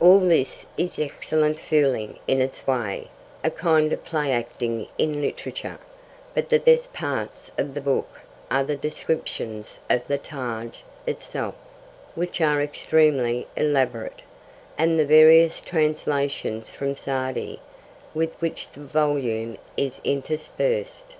[0.00, 3.08] All this is excellent fooling in its way,
[3.42, 5.78] a kind of play acting in literature;
[6.34, 11.54] but the best parts of the book are the descriptions of the Taj itself,
[12.14, 14.20] which are extremely elaborate,
[14.76, 17.58] and the various translations from Sa'di
[18.12, 21.14] with which the volume is interspersed.